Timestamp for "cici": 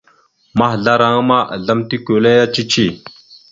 2.53-2.85